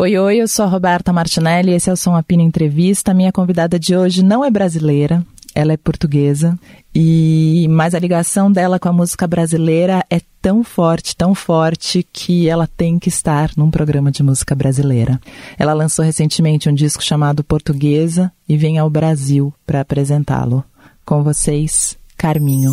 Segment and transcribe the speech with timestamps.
[0.00, 3.12] Oi, oi, eu sou a Roberta Martinelli, esse é o Som Apino Entrevista.
[3.12, 6.56] Minha convidada de hoje não é brasileira, ela é portuguesa,
[6.94, 12.48] e mas a ligação dela com a música brasileira é tão forte, tão forte que
[12.48, 15.20] ela tem que estar num programa de música brasileira.
[15.58, 20.62] Ela lançou recentemente um disco chamado Portuguesa e vem ao Brasil para apresentá-lo.
[21.04, 22.72] Com vocês, Carminho.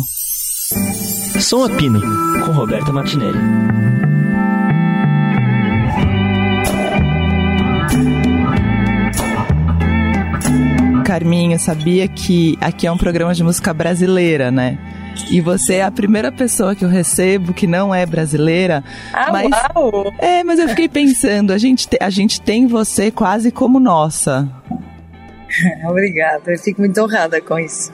[1.40, 2.00] Som Apino,
[2.44, 3.85] com Roberta Martinelli.
[11.06, 14.76] Carminho, sabia que aqui é um programa de música brasileira, né?
[15.30, 18.82] E você é a primeira pessoa que eu recebo que não é brasileira.
[19.12, 20.12] Ah, mas, uau!
[20.18, 24.50] É, mas eu fiquei pensando, a gente, te, a gente tem você quase como nossa.
[25.88, 27.92] Obrigada, eu fico muito honrada com isso.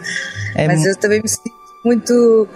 [0.55, 1.53] É mas eu também me sinto
[1.84, 2.48] muito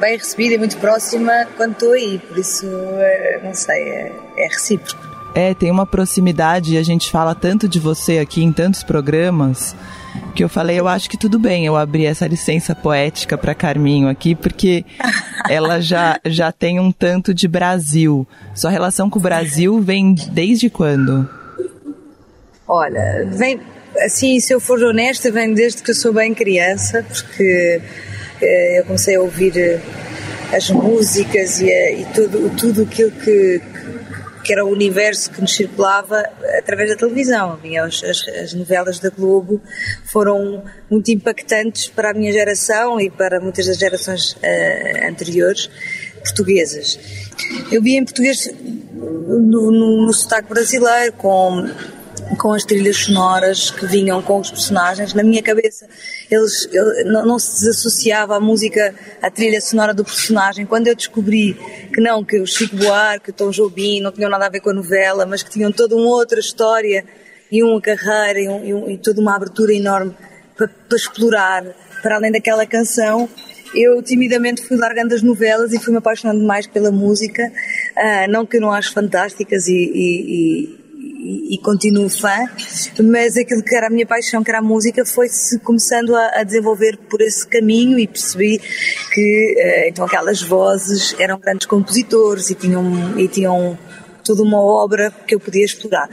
[0.00, 4.48] bem recebida e muito próxima quando estou aí, por isso, eh, não sei, é, é
[4.48, 5.08] recíproco.
[5.36, 9.76] É, tem uma proximidade e a gente fala tanto de você aqui em tantos programas
[10.34, 14.08] que eu falei, eu acho que tudo bem eu abrir essa licença poética para Carminho
[14.08, 14.84] aqui, porque
[15.48, 18.26] ela já, já tem um tanto de Brasil.
[18.54, 21.28] Sua relação com o Brasil vem desde quando?
[22.66, 23.60] Olha, vem,
[24.04, 27.80] assim, se eu for honesta, vem desde que eu sou bem criança, porque
[28.40, 29.80] eh, eu comecei a ouvir eh,
[30.52, 33.60] as músicas e, e tudo, tudo aquilo que,
[34.50, 36.24] que era o universo que nos circulava
[36.58, 37.56] através da televisão.
[37.86, 39.62] As, as, as, novelas da Globo
[40.06, 45.70] foram muito impactantes para a minha geração e para muitas das gerações uh, anteriores
[46.18, 46.98] portuguesas.
[47.70, 48.52] Eu vi em português
[48.92, 51.70] no, no, no sotaque brasileiro, com
[52.38, 55.14] com as trilhas sonoras que vinham com os personagens.
[55.14, 55.86] Na minha cabeça,
[56.30, 56.68] eles,
[57.06, 60.66] não, não, se desassociava a música à trilha sonora do personagem.
[60.66, 61.54] Quando eu descobri
[61.92, 64.70] que não, que o Chico Buarque, o Tom Jobim não tinham nada a ver com
[64.70, 67.04] a novela, mas que tinham toda uma outra história
[67.50, 70.14] e uma carreira e, um, e, um, e toda uma abertura enorme
[70.56, 71.64] para, para explorar,
[72.02, 73.28] para além daquela canção,
[73.74, 77.50] eu timidamente fui largando as novelas e fui me apaixonando mais pela música.
[77.96, 80.79] Uh, não que eu não acho fantásticas e, e,
[81.22, 82.48] e, continuo fã,
[83.02, 86.42] mas aquilo que era a minha paixão, que era a música, foi-se começando a, a,
[86.42, 88.58] desenvolver por esse caminho e percebi
[89.12, 93.78] que uh, então aquelas vozes eram grandes compositores e tinham, e tinham
[94.24, 96.08] toda uma obra que eu podia explorar.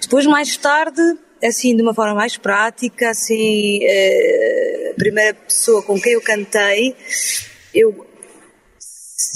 [0.00, 1.02] Depois, mais tarde,
[1.42, 6.94] assim, de uma forma mais prática, assim, uh, a primeira pessoa com quem eu cantei,
[7.74, 8.06] eu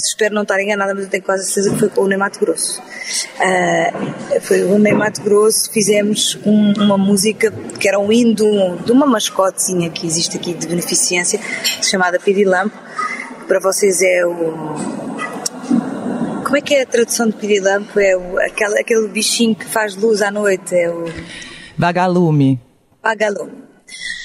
[0.02, 2.40] espero não estar enganada, mas eu tenho quase certeza que foi com o Ney Mato
[2.40, 2.80] Grosso.
[2.80, 8.84] Uh, foi o Ney Mato Grosso, fizemos um, uma música que era um hino de,
[8.84, 11.40] de, uma mascotezinha que existe aqui de beneficência,
[11.82, 12.76] chamada Pirilampo,
[13.40, 15.00] que para vocês é o.
[16.44, 17.98] Como é que é a tradução de Pirilampo?
[18.00, 21.04] É o, aquele, aquele bichinho que faz luz à noite, é o.
[21.76, 22.60] Vagalume.
[23.02, 23.70] Vagalume.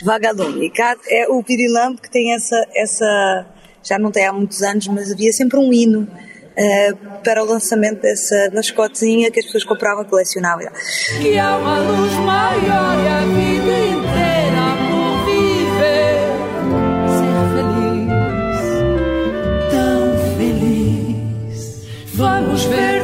[0.04, 0.72] Vagalume.
[1.10, 3.55] É o Pirilampo que tem essa, essa
[3.86, 8.02] já não tem há muitos anos, mas havia sempre um hino uh, para o lançamento
[8.02, 10.68] dessa mascotezinha que as pessoas compravam e colecionavam.
[11.22, 16.26] Que há uma luz maior e a vida inteira por viver.
[17.20, 18.64] Ser feliz,
[19.72, 20.02] tão
[20.38, 21.86] feliz.
[22.16, 22.95] Vamos ver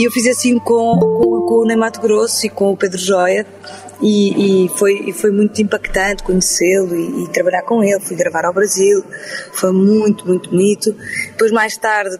[0.00, 2.96] E eu fiz assim com, com, com o Ney Mato Grosso e com o Pedro
[2.96, 3.46] Joia
[4.00, 8.00] e, e foi, e foi muito impactante conhecê-lo e, e, trabalhar com ele.
[8.00, 9.04] Fui gravar ao Brasil,
[9.52, 10.96] foi muito, muito bonito.
[11.32, 12.16] Depois, mais tarde,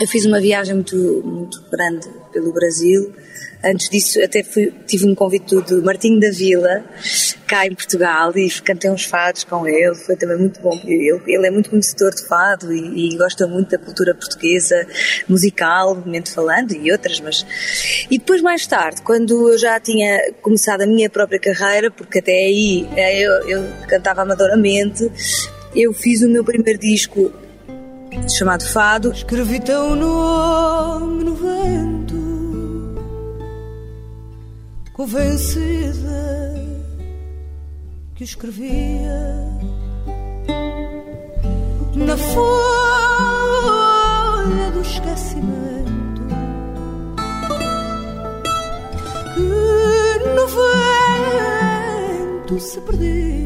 [0.00, 3.12] eu fiz uma viagem muito, muito grande pelo Brasil
[3.64, 6.84] Antes disso, até fui, tive um convite do Martinho da Vila,
[7.46, 9.94] cá em Portugal, e cantei uns fados com ele.
[9.94, 10.78] Foi também muito bom.
[10.84, 14.86] Ele, ele é muito conhecedor de fado e, e, gosta muito da cultura portuguesa,
[15.28, 17.46] musicalmente falando, e outras, mas.
[18.10, 22.32] E depois, mais tarde, quando eu já tinha começado a minha própria carreira, porque até
[22.32, 25.10] aí eh, eu, eu cantava amadoramente,
[25.74, 27.32] eu fiz o meu primeiro disco
[28.28, 29.12] chamado Fado.
[29.12, 32.15] Escrevi teu nome no vento
[34.96, 36.54] convencida
[38.14, 39.36] que escrevia
[41.94, 42.40] na folha
[44.72, 46.22] do esquecimento
[49.34, 49.50] que
[50.34, 50.46] no
[52.46, 53.36] vento se perdia.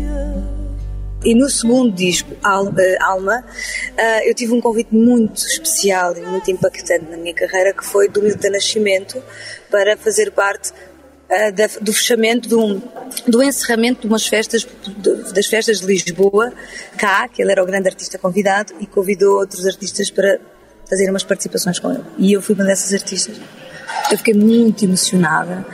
[1.24, 3.44] E no segundo disco, eh, Alma,
[3.96, 8.08] eh, eu tive um convite muito especial e muito impactante na minha carreira, que foi
[8.08, 9.20] do Milton Nascimento,
[9.68, 10.72] para fazer parte
[11.30, 12.82] uh, da, do fechamento, do,
[13.26, 16.52] do encerramento de umas festas, de, das festas de Lisboa,
[16.96, 20.38] cá, que ele era o grande artista convidado e convidou outros artistas para
[20.88, 22.02] fazer umas participações com ele.
[22.18, 23.40] E eu fui uma dessas artistas.
[24.10, 25.66] Eu fiquei muito emocionada,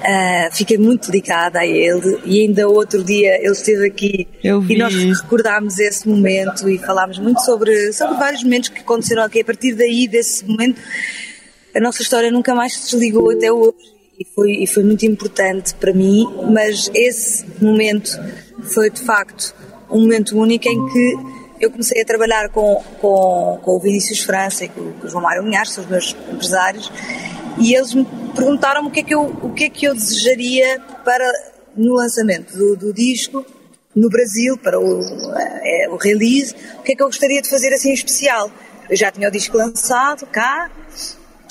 [0.00, 4.92] uh, fiquei muito dedicada a ele e ainda outro dia ele esteve aqui e nós
[4.92, 9.40] recordámos esse momento e falámos muito sobre, sobre vários momentos que aconteceram aqui.
[9.40, 10.80] A partir daí, desse momento,
[11.74, 15.74] a nossa história nunca mais se desligou até hoje e foi, e foi muito importante
[15.74, 18.10] para mim, mas esse momento
[18.62, 19.54] foi de facto
[19.90, 21.16] um momento único em que
[21.58, 25.22] eu comecei a trabalhar com, com, com o Vinícius França e com, com o João
[25.22, 26.92] Mário Linhares, são os meus empresários,
[27.58, 28.06] e eles me
[28.36, 31.26] perguntaram o que é que eu, o que é que eu desejaria para
[31.74, 33.44] no lançamento do, do disco
[33.94, 35.00] no Brasil, para o,
[35.62, 38.50] é, o release, o que é que eu gostaria de fazer assim especial.
[38.88, 40.70] Eu já tinha o disco lançado cá,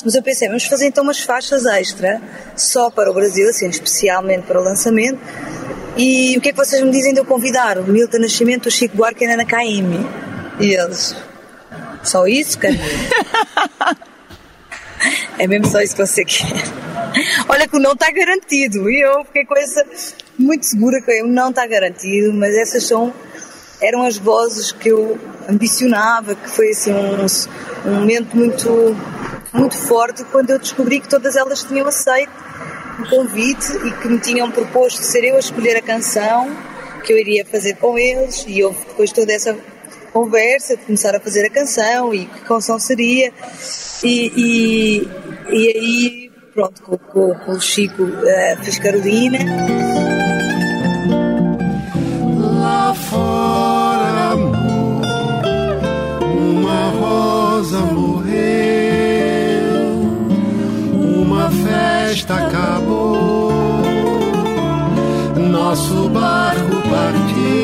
[0.03, 2.21] mas eu pensei, vamos fazer então umas faixas extra
[2.55, 5.19] só para o Brasil, assim, especialmente para o lançamento.
[5.97, 8.71] E o que é que vocês me dizem de eu convidar o Milton Nascimento, o
[8.71, 10.05] Chico Buarque e a Ana Caymmi?
[10.59, 11.15] E eles,
[12.03, 12.75] só isso, cara?
[15.37, 16.45] É mesmo só isso que você quer.
[17.47, 18.89] Olha que o não está garantido.
[18.89, 19.85] E eu fiquei com essa
[20.37, 23.13] muito segura que o não está garantido, mas essas são
[23.81, 25.17] eram as vozes que eu
[25.47, 27.25] ambicionava, que foi assim um,
[27.85, 28.69] um momento muito
[29.53, 32.31] muito forte quando eu descobri que todas elas tinham aceito
[32.99, 36.49] o convite e que me tinham proposto ser eu a escolher a canção
[37.03, 39.57] que eu iria fazer com eles e houve depois toda essa
[40.11, 43.31] conversa de começar a fazer a canção e que canção seria
[44.03, 45.09] e, e,
[45.49, 49.39] e aí, pronto, com, com, com o Chico uh, fiz Carolina.
[62.19, 63.51] Festa acabou,
[65.37, 67.59] nosso barco partiu.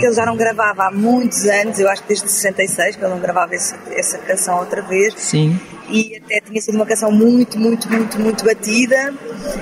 [0.00, 3.12] que ele já não gravava há muitos anos, eu acho que desde 66 que ele
[3.12, 5.12] não gravava esse, essa canção outra vez.
[5.18, 5.60] Sim.
[5.90, 9.12] E até tinha sido uma canção muito, muito, muito, muito batida.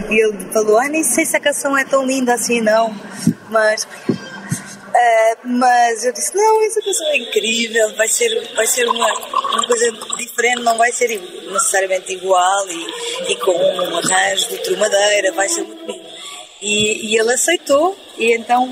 [0.08, 2.94] E ele falou: Ah, nem sei se a canção é tão linda assim, não.
[3.50, 3.86] Mas.
[4.98, 9.64] Uh, mas eu disse: Não, essa canção é incrível, vai ser, vai ser uma, uma
[9.64, 11.08] coisa diferente, não vai ser
[11.52, 16.04] necessariamente igual e, e com um arranjo de trumadeira, vai ser muito lindo.
[16.60, 18.64] E, e ele aceitou, e então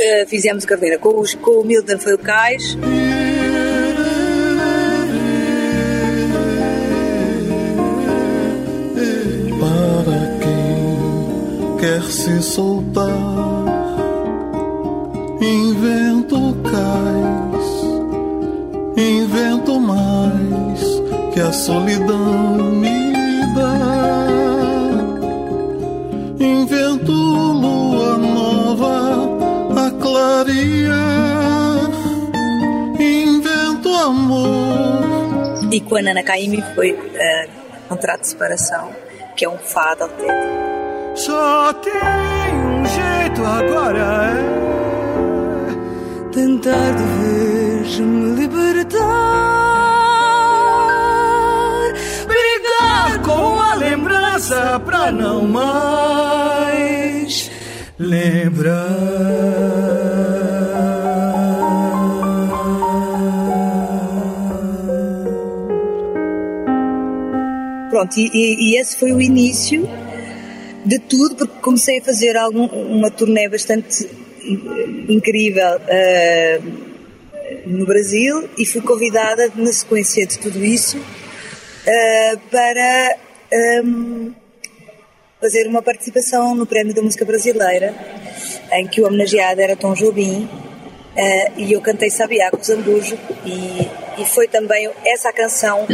[0.00, 0.98] uh, fizemos a carreira.
[0.98, 2.76] Com, os, com o Milton foi o Cais.
[9.60, 13.49] Para quem quer se soltar,
[15.40, 17.66] invento cais,
[18.96, 20.80] invento mais
[21.32, 23.12] que a solidão me
[23.54, 24.26] dá.
[26.38, 29.30] Invento lua nova
[30.00, 31.90] clarear,
[32.98, 35.68] invento amor.
[35.72, 38.90] E com a Nana Caymmi foi uh, Contrato de Separação,
[39.36, 40.60] que é um fado autêntico.
[41.14, 44.30] Só tem um jeito agora
[44.76, 44.79] é
[46.32, 49.00] tentar de vez me libertar,
[52.26, 56.70] brigar com a lembrança pra não mais
[57.98, 58.86] lembrar.
[67.90, 69.88] Pronto, e, e, esse foi o início
[70.86, 74.19] de tudo, porque comecei a fazer algum, uma turnê bastante
[75.08, 76.90] incrível uh,
[77.66, 83.16] no Brasil e fui convidada na sequência de tudo isso uh, para
[83.84, 84.32] um,
[85.40, 87.94] fazer uma participação no Prémio da Música Brasileira,
[88.72, 90.48] em que o homenageado era Tom Jobim.
[91.10, 95.86] Uh, e eu cantei Sabiá com Zambujo e, e foi também essa canção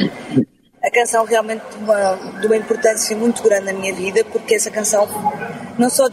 [0.87, 4.71] a canção realmente de uma, de uma importância muito grande na minha vida, porque essa
[4.71, 5.09] canção
[5.77, 6.09] não só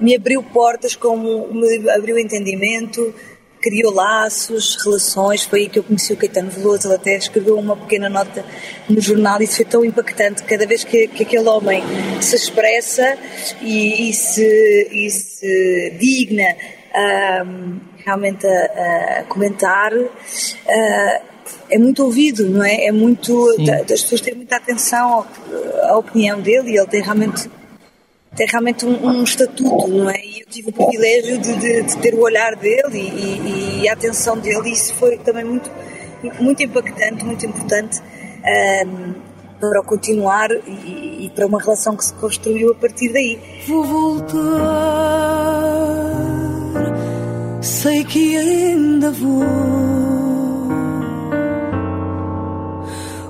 [0.00, 3.14] me abriu portas, como me abriu entendimento,
[3.60, 5.44] criou laços, relações.
[5.44, 6.86] Foi aí que eu conheci o Caetano Veloso.
[6.86, 8.44] Ele até escreveu uma pequena nota
[8.88, 9.42] no jornal.
[9.42, 10.42] Isso foi tão impactante.
[10.44, 11.82] Cada vez que, que aquele homem
[12.20, 13.18] se expressa
[13.60, 16.56] e, e, se, e se digna
[17.44, 19.92] um, realmente a, a comentar.
[19.92, 21.36] Uh,
[21.68, 22.86] é muito ouvido, não é?
[22.86, 23.52] É muito.
[23.54, 23.70] Sim.
[23.70, 25.26] As pessoas têm muita atenção
[25.82, 27.50] à opinião dele e ele tem realmente
[28.36, 30.20] tem realmente um, um, estatuto, não é?
[30.22, 33.88] E eu tive o privilégio de, de, de ter o olhar dele e, e, e,
[33.88, 35.70] a atenção dele, e isso foi também muito,
[36.38, 38.00] muito impactante, muito importante
[38.86, 39.14] um,
[39.58, 43.40] para continuar e, e, para uma relação que se construiu a partir daí.
[43.66, 44.36] Vou voltar,
[47.62, 49.44] sei que ainda vou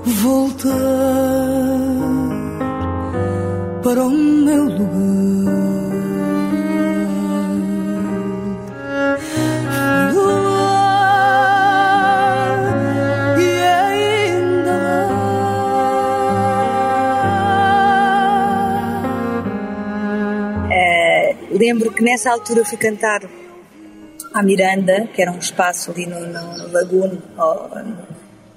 [0.03, 1.26] voltar
[3.87, 5.47] para o meu lugar.
[13.39, 15.07] e ainda
[20.69, 23.21] É, lembro que nessa altura fui cantar
[24.33, 27.21] à Miranda, que era um espaço ali no, no Lagoon,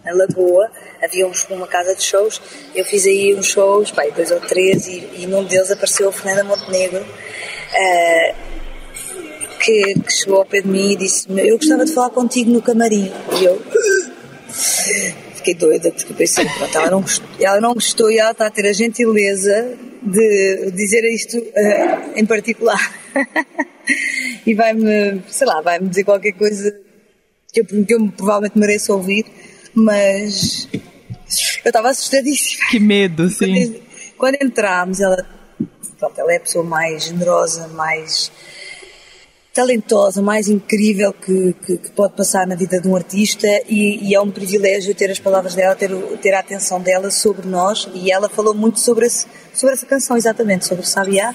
[0.05, 0.71] na Lagoa,
[1.03, 2.41] havia uns, uma casa de shows,
[2.75, 6.13] eu fiz aí uns shows, pai, dois ou três, e, e num deles apareceu a
[6.13, 8.35] Fernanda Montenegro, uh,
[9.61, 12.63] que, que, chegou ao pé de mim e disse eu gostava de falar contigo no
[12.63, 13.13] camarim.
[13.39, 13.61] E eu
[15.37, 18.51] fiquei doida, porque pensei, pronto, ela não, gostou, ela não gostou e ela está a
[18.51, 22.81] ter a gentileza de dizer isto uh, em particular.
[24.47, 26.75] e vai-me, sei lá, vai-me dizer qualquer coisa
[27.53, 29.27] que eu, que eu provavelmente mereço ouvir
[29.75, 32.65] mas eu estava assustadíssima.
[32.71, 33.73] Que medo, sim.
[33.73, 33.83] Quando,
[34.17, 35.27] quando entramos, ela,
[35.99, 38.31] pronto, ela é a pessoa mais generosa, mais
[39.53, 44.15] talentosa, mais incrível que, que, que, pode passar na vida de um artista e, e,
[44.15, 45.91] é um privilégio ter as palavras dela, ter,
[46.23, 50.17] ter a atenção dela sobre nós e ela falou muito sobre, esse, sobre essa canção,
[50.17, 51.35] exatamente, sobre Sabiá,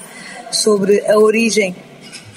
[0.50, 1.76] sobre a origem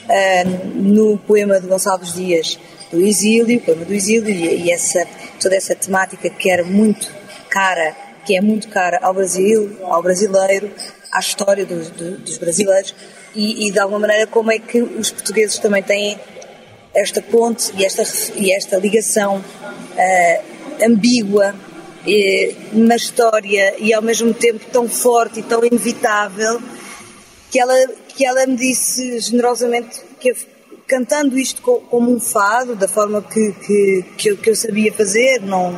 [0.06, 2.60] uh, no poema de Gonçalves Dias
[2.92, 5.08] do exílio, poema do exílio e, e essa
[5.40, 7.08] toda essa temática que era muito
[7.50, 10.72] cara, que é muito cara ao Brasil, ao brasileiro,
[11.12, 12.94] à história dos, dos brasileiros
[13.36, 16.20] e, e, de alguma maneira como é que os portugueses também têm
[16.94, 18.04] esta ponte e esta,
[18.36, 21.56] e esta ligação uh, ambígua
[22.06, 26.62] e, na história e ao mesmo tempo tão forte e tão inevitável
[27.52, 30.34] que ela, que ela me disse generosamente que
[30.90, 35.40] cantando isto como um fado, da forma que, que, que, eu, que eu sabia fazer,
[35.40, 35.72] não,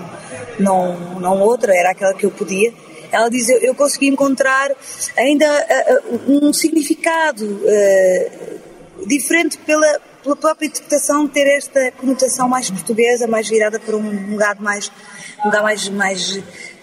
[0.58, 2.74] não, não outra, era aquela que eu podia.
[3.12, 4.72] Ela diz: Eu, eu consegui encontrar
[5.18, 13.28] ainda uh, um significado uh, diferente pela, pela própria interpretação, ter esta conotação mais portuguesa,
[13.28, 14.90] mais virada para um lugar mais,
[15.42, 16.42] um lugar mais, mais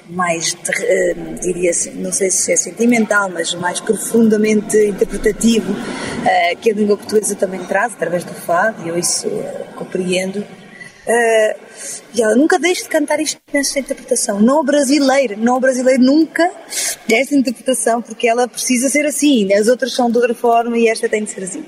[0.08, 6.70] mais, uh, diria assim, não sei se é sentimental, mas mais profundamente interpretativo, uh, que
[6.70, 10.44] a língua portuguesa também traz através do fado, e eu isso uh, compreendo.
[12.14, 16.50] e ela nunca deixe de cantar isto nesta interpretação, não brasileira, não brasileiro nunca
[17.06, 21.08] desta interpretação, porque ela precisa ser assim, as outras são de outra forma e esta
[21.08, 21.64] tem de ser assim.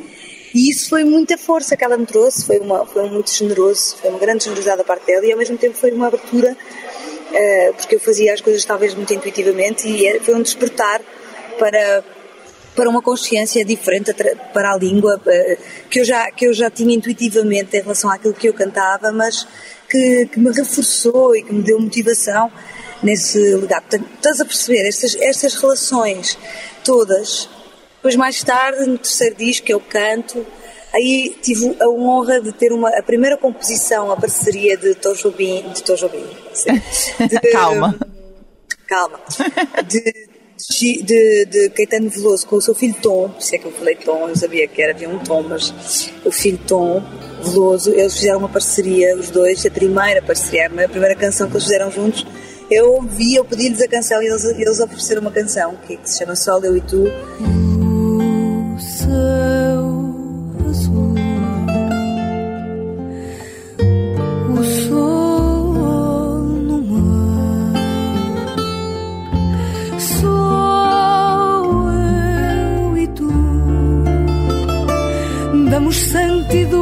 [0.53, 4.11] E isso foi muita força que ela me trouxe, foi, uma, foi muito generoso, foi
[4.11, 6.57] uma grande generosidade da parte dela e ao mesmo tempo foi uma abertura
[7.77, 11.01] porque eu fazia as coisas talvez muito intuitivamente e foi um despertar
[11.59, 12.05] para
[12.75, 14.15] para uma consciência diferente
[14.55, 18.33] para a língua uh, que eu já que eu já tinha intuitivamente em relação àquilo
[18.33, 19.47] que eu cantava, mas
[19.89, 22.51] que, que me reforçou e que me deu motivação
[23.03, 23.81] nesse lugar.
[23.81, 26.39] Portanto, estás a perceber estas estas relações
[26.85, 27.49] todas.
[27.97, 30.47] Depois mais tarde no terceiro disco eu canto
[30.93, 35.83] Aí tive a honra de ter uma, a primeira composição, a parceria de Tojobim, de
[35.85, 36.27] Tojobim,
[37.29, 37.99] de, calma,
[38.87, 39.21] calma,
[39.87, 40.29] de,
[41.03, 44.29] de, de Caetano Veloso com o seu filho Tom, se é que eu falei Tom,
[44.29, 45.73] eu sabia que era, havia um Tom, mas
[46.25, 47.03] o filho Tom
[47.43, 51.65] Veloso, eles fizeram uma parceria, os dois, a primeira parceria, a primeira canção que eles
[51.65, 52.27] fizeram juntos,
[52.71, 56.19] eu ouvi, eu pedi-lhes a canção e eles, eles ofereceram uma canção que, que se
[56.19, 57.05] chama Só Eu e Tu.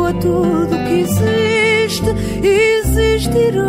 [0.09, 2.07] A tudo que existe
[2.43, 3.69] existirá.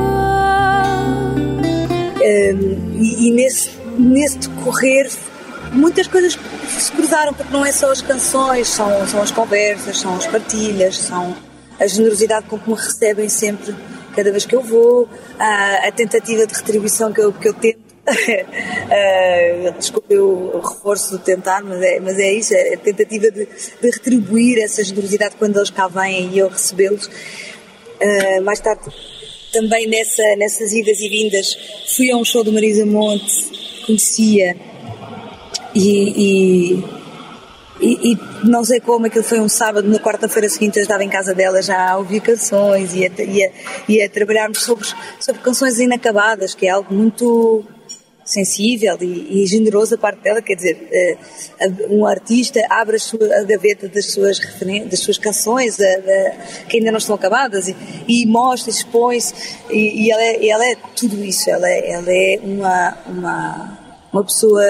[1.35, 5.11] Um, e, e nesse, nesse decorrer,
[5.73, 10.15] muitas coisas se cruzaram, porque não é só as canções, são, são as conversas, são
[10.15, 11.35] as partilhas, são
[11.79, 13.75] a generosidade com que me recebem sempre,
[14.15, 17.88] cada vez que eu vou, a, a tentativa de retribuição que eu, que eu tento
[19.69, 23.45] uh, desculpe o reforço do tentar, mas é, mas é isso, é a tentativa de,
[23.45, 27.05] de retribuir essa generosidade quando eles cá vêm e eu recebê-los.
[27.05, 28.81] Uh, mais tarde,
[29.51, 31.57] também nessa, nessas idas e vindas,
[31.95, 34.55] fui a um show do Marisa Monte, conhecia
[35.73, 36.83] e, e,
[37.81, 41.09] e, e, não sei como, aquilo foi um sábado, na quarta-feira seguinte eu estava em
[41.09, 43.51] casa dela já a ouvir canções e a, e a,
[43.87, 44.87] e a trabalharmos sobre,
[45.19, 47.63] sobre canções inacabadas, que é algo muito
[48.29, 51.17] sensível e, e generoso parte dela, quer dizer,
[51.59, 54.39] uh, um artista abre a, sua, a gaveta das suas,
[54.89, 55.77] das suas canções
[56.67, 57.75] que ainda não estão acabadas e,
[58.07, 59.33] e mostra, expõe-se
[59.71, 63.79] e, e ela, é, ela é tudo isso, ela é, ela é uma, uma,
[64.13, 64.63] uma pessoa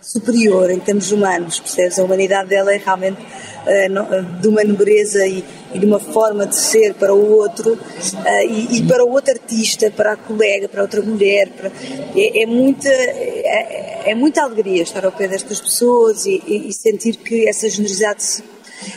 [0.00, 1.98] superior em termos humanos, percebes?
[1.98, 6.56] A humanidade dela é realmente uh, de uma nobreza e, e, de uma forma de
[6.56, 10.82] ser para o outro uh, e, e, para o outro artista, para a colega, para
[10.82, 11.48] outra mulher.
[11.50, 11.70] Para,
[12.16, 17.16] é, é, muita, é, é, muita alegria estar ao pé destas pessoas e, e sentir
[17.16, 18.42] que essa generosidade se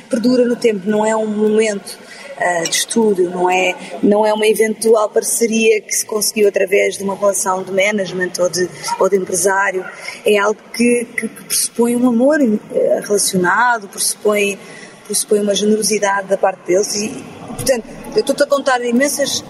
[0.10, 1.98] perdura no tempo, não é um momento
[2.38, 7.04] uh, de estudo, não é, não é uma eventual parceria que se conseguiu através de
[7.04, 9.86] uma relação de management ou de, ou de empresário,
[10.26, 14.58] é algo que, que pressupõe um amor eh, relacionado, pressupõe,
[15.06, 17.10] pressupõe uma generosidade da parte deles e,
[17.56, 17.86] portanto,
[18.16, 19.44] eu estou-te a contar imensas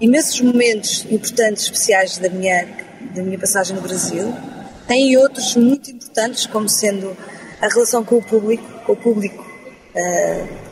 [0.00, 2.68] imensos momentos importantes, especiais da minha,
[3.14, 4.32] da minha passagem no Brasil.
[4.86, 7.16] Tem outros muito importantes, como sendo
[7.60, 10.67] a relação com o público, com o público uh,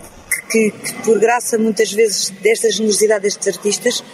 [0.50, 4.04] que, que, por graça muitas vezes desta generosidade destes artistas,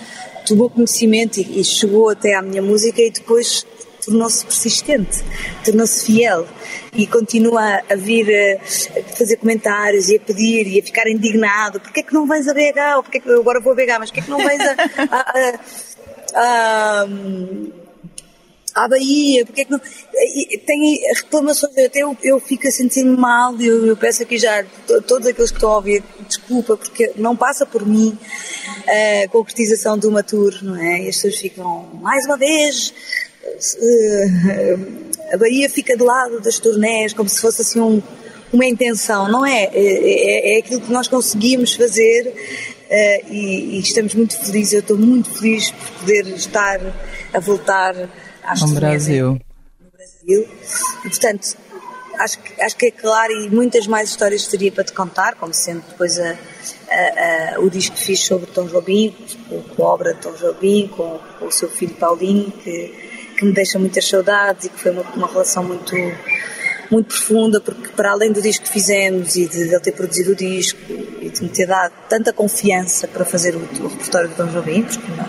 [0.46, 3.66] tomou conhecimento e, e chegou até à minha música e depois
[4.04, 5.22] tornou-se persistente,
[5.64, 6.46] tornou-se fiel
[6.92, 8.64] e continua a vir a
[9.16, 11.80] fazer comentários e a pedir e a ficar indignado.
[11.80, 12.96] Porquê é que não vais a BH?
[12.96, 14.74] Ou porquê é que, agora vou a BH, mas porquê é que não vais a,
[15.08, 15.42] a,
[16.34, 17.81] a, a
[18.75, 19.81] à Bahia, porque é que não.
[20.67, 24.64] Tem reclamações, até eu, eu fico a sentir-me mal, eu, eu peço aqui já
[25.07, 28.17] todos aqueles que estão a ouvir, desculpa, porque não passa por mim
[29.25, 31.02] a concretização de uma tour, não é?
[31.02, 32.95] E as pessoas ficam, mais uma vez,
[35.33, 38.02] a Bahia fica do lado das turnés, como se fosse assim um,
[38.52, 39.64] uma intenção, não é?
[39.64, 40.55] É, é?
[40.55, 45.30] é, aquilo que nós conseguimos fazer uh, e, e, estamos muito felizes, eu estou muito
[45.30, 46.80] feliz por poder estar
[47.32, 47.95] a voltar
[48.45, 49.41] Acho no Brasil.
[49.81, 50.49] No Brasil.
[51.05, 51.57] E, portanto,
[52.19, 55.52] acho que, acho que é claro e muitas mais histórias teria para te contar, como
[55.52, 56.31] sendo depois a,
[56.91, 59.15] a, a, o disco que fiz sobre Tom Jobim,
[59.49, 63.45] com, com a obra de Tom Jobim, com, com, o seu filho Paulinho, que, que
[63.45, 65.97] me deixa muitas saudades e que foi uma, uma relação muito
[66.91, 70.37] muito profunda, porque para além do disco que fizemos e de ele ter produzido o
[70.37, 70.78] disco
[71.23, 74.83] e de me ter dado tanta confiança para fazer o, o repertório de Tom Jobim,
[74.83, 75.26] porque não,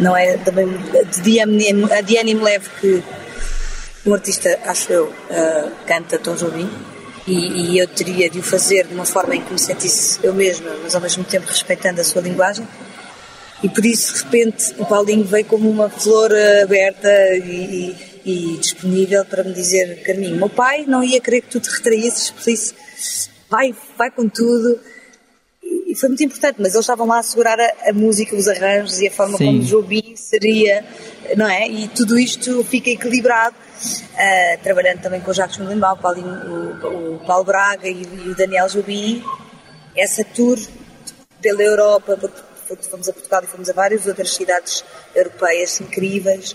[0.00, 0.36] não é?
[0.38, 2.34] Também de dia a Diane
[2.80, 3.02] que
[4.06, 6.68] um artista, acho eu, uh, canta Tom Jobim.
[7.26, 10.32] E, e, eu teria de o fazer de uma forma em que me sentisse eu
[10.32, 12.66] mesma, mas ao mesmo tempo respeitando a sua linguagem.
[13.62, 16.32] E por isso de repente o Paulinho veio como uma flor
[16.62, 21.48] aberta e, e, e disponível para me dizer Carminho, meu pai não ia querer que
[21.48, 22.74] tu te retraísses, por isso
[23.50, 24.80] vai, vai com tudo
[25.90, 29.00] e foi muito importante, mas eles estavam lá a segurar a, a música, os arranjos
[29.00, 29.46] e a forma Sim.
[29.46, 30.84] como o Jobim seria,
[31.36, 31.66] não é?
[31.66, 37.18] E tudo isto fica equilibrado, uh, trabalhando também com o Jacques Milimbal, o, o, o
[37.26, 39.24] Paulo Braga e, e, o Daniel Jobim,
[39.96, 40.60] essa tour
[41.42, 46.54] pela Europa, porque fomos a Portugal e fomos a várias outras cidades europeias incríveis,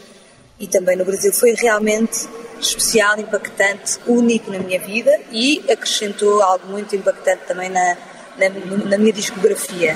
[0.58, 2.26] e também no Brasil, foi realmente
[2.62, 7.98] especial, impactante, único na minha vida e acrescentou algo muito impactante também na
[8.38, 8.50] na,
[8.90, 9.96] na minha discografia.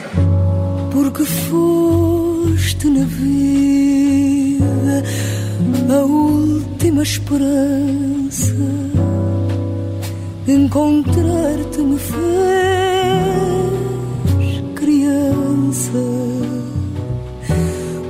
[0.91, 4.69] Porque foste na vida
[5.89, 8.55] a última esperança,
[10.47, 12.19] encontrar-te me fez
[14.75, 15.91] criança,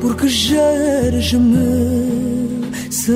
[0.01, 3.15] porque já eras meu, sem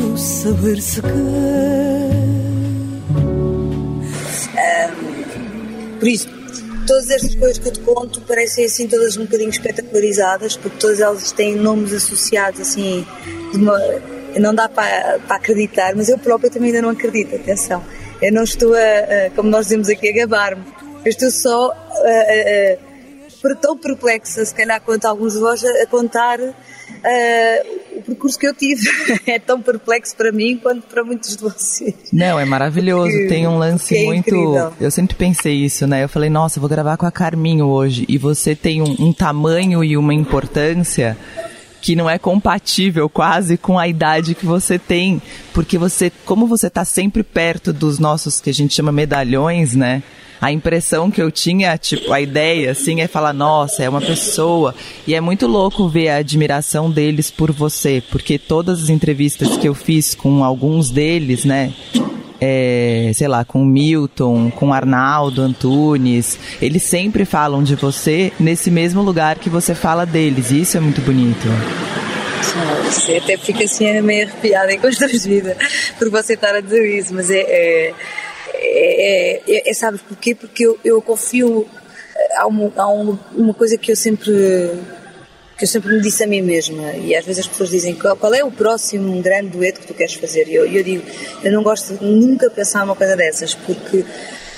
[0.00, 2.21] eu saber sequer.
[6.02, 6.26] Por isso,
[6.84, 10.98] todas estas coisas que eu te conto parecem assim todas um bocadinho espetacularizadas, porque todas
[10.98, 13.06] elas têm nomes associados assim,
[13.54, 13.78] uma,
[14.40, 17.84] não dá para, para acreditar, mas eu própria também ainda não acredito, atenção.
[18.20, 18.78] Eu não estou a,
[19.26, 20.64] a como nós dizemos aqui, a gabar-me.
[21.04, 22.91] Eu estou só a, a,
[23.56, 28.54] tão perplexa, se calhar, quanto alguns de vós, a contar uh, o percurso que eu
[28.54, 28.88] tive.
[29.26, 31.94] é tão perplexo para mim quanto para muitos de vocês.
[32.12, 33.12] Não, é maravilhoso.
[33.28, 34.28] Tem um lance é muito.
[34.28, 34.72] Incrível.
[34.80, 36.04] Eu sempre pensei isso, né?
[36.04, 38.04] Eu falei, nossa, eu vou gravar com a Carminho hoje.
[38.08, 41.16] E você tem um, um tamanho e uma importância
[41.80, 45.20] que não é compatível quase com a idade que você tem,
[45.52, 50.00] porque você, como você está sempre perto dos nossos que a gente chama medalhões, né?
[50.42, 54.74] A impressão que eu tinha, tipo, a ideia, assim, é falar, nossa, é uma pessoa.
[55.06, 59.68] E é muito louco ver a admiração deles por você, porque todas as entrevistas que
[59.68, 61.72] eu fiz com alguns deles, né,
[62.40, 69.00] é, sei lá, com Milton, com Arnaldo Antunes, eles sempre falam de você nesse mesmo
[69.00, 70.50] lugar que você fala deles.
[70.50, 71.46] E isso é muito bonito.
[72.86, 75.56] Você até fica assim meio arrepiada de vida
[76.00, 77.94] por você estar a dizer isso, mas é, é,
[78.62, 80.34] é, é, é sabes porquê?
[80.34, 81.66] Porque eu, eu confio,
[82.36, 84.32] há, uma, há uma coisa que eu sempre
[85.56, 88.34] que eu sempre me disse a mim mesma, e às vezes as pessoas dizem qual
[88.34, 90.48] é o próximo grande dueto que tu queres fazer?
[90.48, 91.04] E eu, eu digo,
[91.44, 94.04] eu não gosto de nunca pensar uma coisa dessas, porque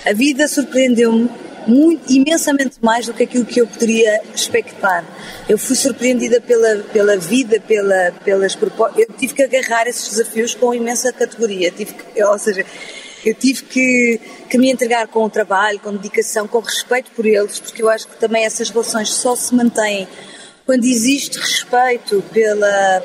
[0.06, 1.28] a vida surpreendeu-me
[1.66, 5.04] muito, imensamente mais do que aquilo que eu poderia expectar.
[5.48, 9.00] Eu fui surpreendida pela, pela vida, pela, pelas propostas.
[9.06, 11.70] Eu tive que agarrar esses desafios com imensa categoria.
[11.70, 12.64] Tive que, ou seja,
[13.30, 17.58] eu tive que, que me entregar com o trabalho, com dedicação, com respeito por eles,
[17.60, 20.08] porque eu acho que também essas relações só se mantêm
[20.66, 23.02] quando existe respeito pela.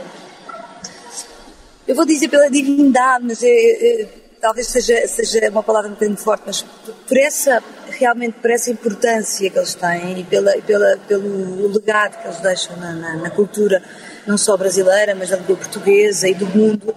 [1.88, 4.08] Eu vou dizer pela divindade, mas é, é,
[4.39, 9.49] talvez seja, seja uma palavra um bocadinho forte, mas por essa, realmente por essa importância
[9.49, 13.82] que eles têm e pela, pela, pelo legado que eles deixam na, na, na cultura,
[14.27, 16.95] não só brasileira, mas da língua portuguesa e do mundo.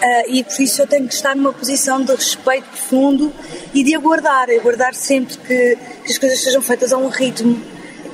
[0.00, 3.30] Uh, e por isso eu tenho que estar numa posição de respeito profundo
[3.74, 7.60] e de aguardar, aguardar sempre que, que as coisas sejam feitas a um ritmo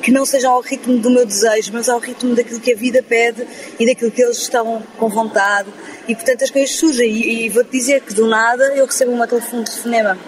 [0.03, 3.03] que não seja ao ritmo do meu desejo, mas ao ritmo daquilo que a vida
[3.03, 3.47] pede
[3.79, 5.69] e daquilo que eles estão com vontade.
[6.09, 7.11] E portanto as coisas surgem.
[7.11, 10.19] E, e vou-te dizer que do nada eu recebo uma telefone de cinema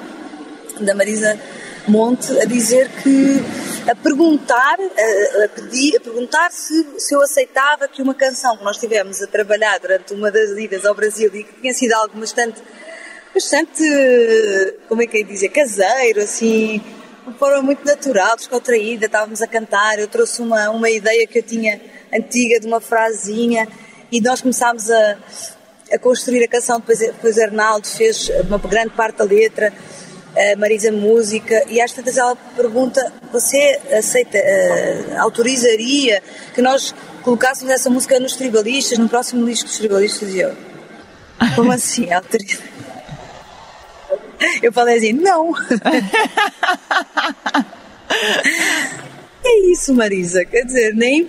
[0.80, 1.38] da Marisa
[1.88, 7.88] Monte a dizer que a perguntar, a, a pedir, a perguntar se, se eu aceitava
[7.88, 11.44] que uma canção que nós tivemos a trabalhar durante uma das idas ao Brasil e
[11.44, 12.60] que tinha sido algo bastante,
[13.32, 13.82] bastante,
[14.88, 16.82] como é que é dizer, caseiro, assim,
[17.26, 21.42] de forma muito natural, descontraída, estávamos a cantar, eu trouxe uma, uma ideia que eu
[21.42, 21.80] tinha
[22.12, 23.66] antiga de uma frasezinha
[24.12, 25.18] e nós começámos a,
[25.92, 29.72] a construir a canção, depois, depois Arnaldo fez uma grande parte da letra,
[30.36, 36.22] a Marisa música, e às tantas ela pergunta, você aceita, uh, autorizaria
[36.54, 40.34] que nós colocássemos essa música nos tribalistas, no próximo disco dos tribalistas?
[40.34, 40.54] E eu,
[41.54, 42.78] como assim, autorizaria?
[44.62, 45.52] Eu falei assim, não.
[49.44, 50.44] é isso, Marisa.
[50.44, 51.28] Quer dizer, nem,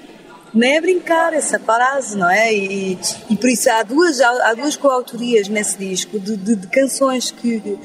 [0.54, 2.54] nem é brincar essa frase, não é?
[2.54, 7.32] E, e por isso há duas, há duas coautorias nesse disco de, de, de canções
[7.32, 7.80] que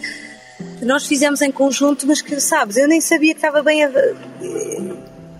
[0.82, 3.90] nós fizemos em conjunto, mas que, sabes, eu nem sabia que estava bem a,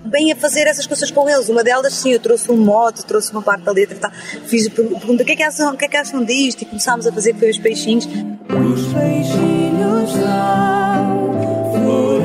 [0.04, 1.48] bem a fazer essas coisas com eles.
[1.48, 4.10] Uma delas, sim, eu trouxe um mote, trouxe uma parte da letra e tal.
[4.46, 6.62] Fiz a pergunta: o que é que acham, que é que acham disto?
[6.62, 8.06] E começámos a fazer, foi os peixinhos.
[8.06, 11.34] Os peixinhos são
[11.72, 12.23] flores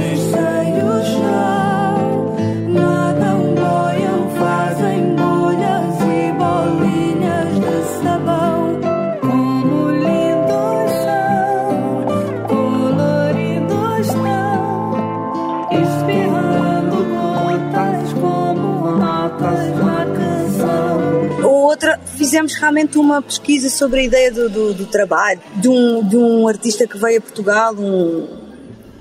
[22.39, 26.47] fizemos realmente uma pesquisa sobre a ideia do, do, do trabalho, de um, de um
[26.47, 28.39] artista que veio a Portugal, um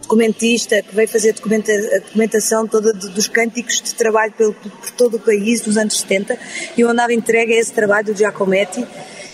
[0.03, 5.19] documentista que veio fazer documenta, a documentação toda dos cânticos de trabalho pelo, por todo
[5.19, 6.39] o país dos anos 70
[6.77, 8.85] e eu andava entregue a esse trabalho do Giacometti.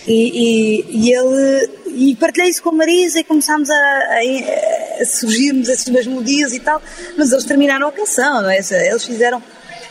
[0.05, 5.05] E, e, e ele e partilhei isso com a Marisa e começámos a, a, a
[5.05, 6.79] surgirmos esses mesmos dias e tal,
[7.17, 8.57] mas eles terminaram a canção, não é?
[8.57, 9.41] Eles fizeram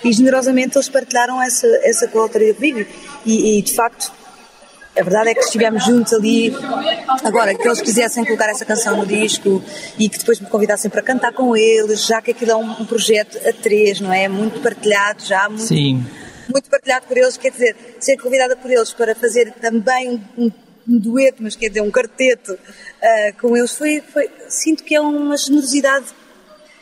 [0.04, 2.86] e generosamente eles partilharam essa, essa coautoria comigo
[3.24, 4.12] e, e de facto
[4.96, 6.54] a verdade é que estivemos juntos ali.
[7.24, 9.62] Agora, que eles quisessem colocar essa canção no disco
[9.98, 12.86] e que depois me convidassem para cantar com eles, já que aquilo é um, um
[12.86, 14.28] projeto a três, não é?
[14.28, 16.06] Muito partilhado já, muito, Sim.
[16.48, 17.36] muito partilhado por eles.
[17.36, 20.50] Quer dizer, ser convidada por eles para fazer também um,
[20.88, 25.00] um dueto, mas quer dizer, um quarteto uh, com eles, foi, foi, sinto que é
[25.00, 26.06] uma generosidade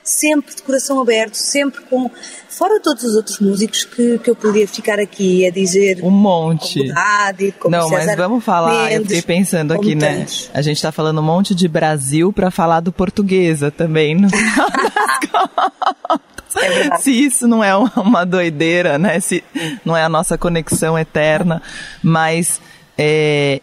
[0.03, 2.11] sempre de coração aberto, sempre com.
[2.49, 6.01] Fora todos os outros músicos que, que eu podia ficar aqui a dizer.
[6.03, 6.81] Um monte.
[6.81, 8.85] Como Rádio, como Não, César mas vamos falar.
[8.91, 10.19] Mendes, eu fiquei pensando aqui, né?
[10.21, 10.51] tantos.
[10.53, 14.15] A gente tá falando um monte de Brasil pra falar do portuguesa também.
[14.15, 14.69] No final.
[16.55, 16.99] É.
[16.99, 19.19] Se isso não é uma- uma doideira, né?
[19.21, 19.43] Se
[19.87, 21.63] não é a nossa conexão eterna,
[22.03, 22.61] mas
[22.99, 23.63] é,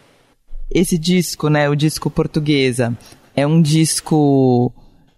[0.74, 1.68] esse disco, né?
[1.70, 2.92] O disco portuguesa
[3.36, 4.72] é um disco.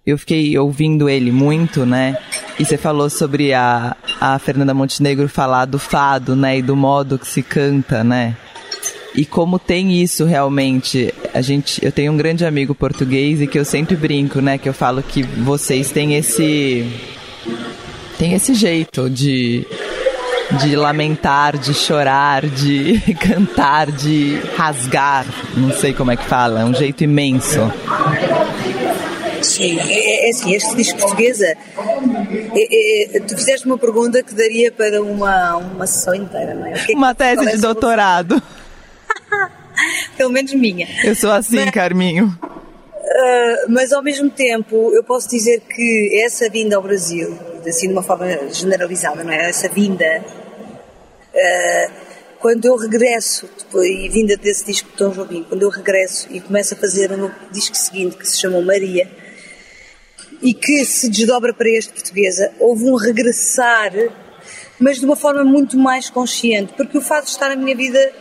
[0.05, 2.19] Eu fiquei ouvindo ele muito, né?
[2.59, 6.59] E você falou sobre a, a Fernanda Montenegro falar do fado, né?
[6.59, 8.37] E do modo que se canta, né?
[9.15, 13.59] E como tem isso realmente, a gente, eu tenho um grande amigo português e que
[13.59, 16.91] eu sempre brinco, né, que eu falo que vocês têm esse
[18.19, 19.67] tem esse jeito de
[20.63, 26.65] de lamentar, de chorar, de cantar, de rasgar, não sei como é que fala, é
[26.65, 27.61] um jeito imenso.
[29.53, 34.73] Sim, é, é assim, este disco portuguesa, é, é, tu fizeste uma pergunta que daria
[34.73, 36.73] para uma, uma sessão inteira, não é?
[36.73, 38.43] Que uma tese de doutorado.
[40.17, 40.89] Pelo menos minha.
[41.05, 42.27] Eu sou assim, mas, Carminho.
[42.35, 47.93] Uh, mas ao mesmo tempo, eu posso dizer que essa vinda ao Brasil, assim de
[47.93, 49.51] uma forma generalizada, não é?
[49.51, 50.25] Essa vinda,
[51.35, 51.93] uh,
[52.39, 56.41] quando eu regresso, depois, e vinda desse disco de Tom Jobim, quando eu regresso e
[56.41, 59.21] começo a fazer o meu disco seguinte, que se chamou Maria,
[60.43, 63.93] e que se desdobra para este portuguesa, houve um regressar,
[64.79, 68.13] mas de uma forma muito mais consciente, porque o fato de estar na minha vida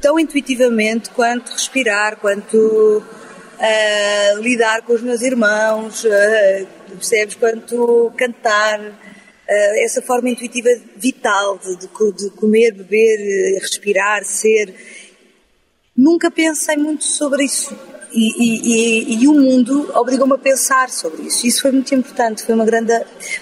[0.00, 7.34] tão intuitivamente quanto respirar, quanto uh, lidar com os meus irmãos, uh, percebes?
[7.34, 14.74] Quanto cantar, uh, essa forma intuitiva vital de, de comer, beber, respirar, ser.
[15.94, 21.46] Nunca pensei muito sobre isso e, e, e, o mundo obrigou-me a pensar sobre isso.
[21.46, 22.92] Isso foi muito importante, foi, uma grande,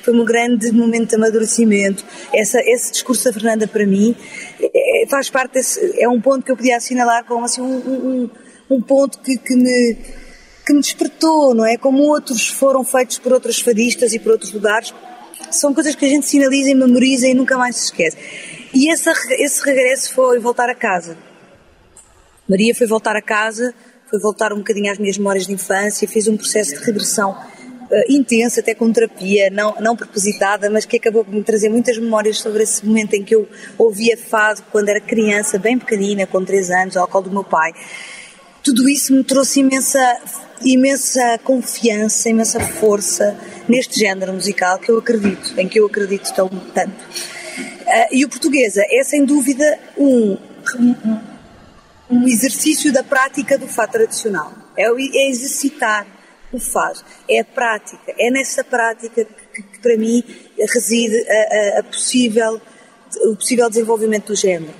[0.03, 2.05] foi um grande momento de amadurecimento.
[2.33, 4.17] Essa, esse discurso da Fernanda, para mim,
[4.61, 8.31] é, faz parte desse, é um ponto que eu podia assinalar como assim, um, um,
[8.71, 9.97] um ponto que, que, me,
[10.65, 11.77] que me despertou, não é?
[11.77, 14.95] Como outros foram feitos por outros fadistas e por outros lugares.
[15.51, 18.17] São coisas que a gente sinaliza e memoriza e nunca mais se esquece.
[18.73, 21.19] E esse, esse regresso foi voltar a casa.
[22.49, 23.75] Maria foi voltar a casa
[24.13, 28.13] foi voltar um bocadinho às minhas memórias de infância, fiz um processo de regressão uh,
[28.13, 32.39] intenso, até com terapia, não, não propositada, mas que acabou por me trazer muitas memórias
[32.39, 33.49] sobre esse momento em que eu
[33.79, 37.73] ouvia fado quando era criança, bem pequenina, com 3 anos, ao colo do meu pai.
[38.63, 40.21] Tudo isso me trouxe imensa,
[40.63, 43.35] imensa confiança, imensa força
[43.67, 46.91] neste género musical que eu acredito, em que eu acredito tão, tanto.
[46.91, 50.37] Uh, e o portuguesa é sem dúvida um,
[50.79, 51.32] um
[52.13, 54.53] um exercício da prática do fado tradicional.
[54.77, 56.07] É, é exercitar
[56.53, 60.23] o fado, é a prática, é nessa prática que, que para mim
[60.75, 62.61] reside a, a, a, possível,
[63.25, 64.75] o possível desenvolvimento do género.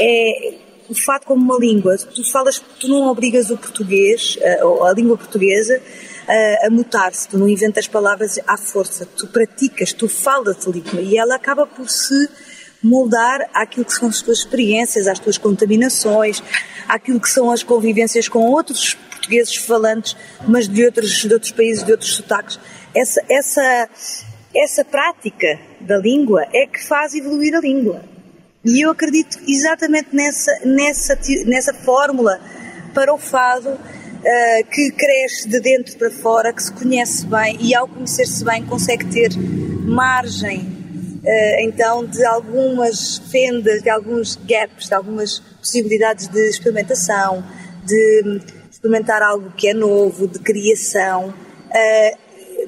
[0.00, 0.54] É
[0.88, 1.96] o fado como uma língua.
[1.96, 5.80] Tu falas, tu não obrigas o português, a, a língua portuguesa,
[6.26, 11.00] a, a mutar-se, tu não inventas palavras à força, tu praticas, tu falas a língua
[11.00, 12.28] e ela acaba por se
[12.82, 16.42] moldar aquilo que são as tuas experiências, as tuas contaminações,
[16.88, 20.16] aquilo que são as convivências com outros portugueses falantes,
[20.46, 22.58] mas de outros, de outros países, de outros sotaques.
[22.94, 23.88] Essa, essa,
[24.54, 28.02] essa prática da língua é que faz evoluir a língua.
[28.64, 32.40] E eu acredito exatamente nessa, nessa, nessa fórmula
[32.94, 37.74] para o fado uh, que cresce de dentro para fora, que se conhece bem e
[37.74, 39.30] ao conhecer-se bem consegue ter
[39.84, 40.81] margem
[41.64, 47.44] então de algumas fendas, de alguns gaps, de algumas possibilidades de experimentação,
[47.84, 51.32] de experimentar algo que é novo, de criação,
[51.72, 52.16] eh,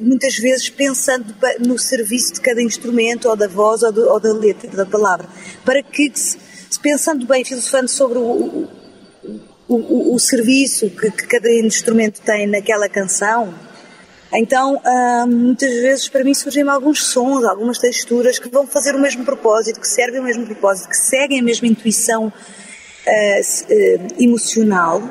[0.01, 4.71] muitas vezes pensando no serviço de cada instrumento, ou da voz, ou, ou da letra,
[4.71, 5.29] da palavra,
[5.65, 6.13] para que,
[6.83, 8.69] pensando bem, filosofando sobre o,
[9.69, 13.55] o, o, o serviço que, que cada instrumento tem naquela canção,
[14.39, 18.99] então, uh, muitas vezes para mim surgem alguns sons, algumas texturas que vão fazer o
[18.99, 25.03] mesmo propósito, que servem o mesmo propósito, que seguem a mesma intuição uh, uh, emocional,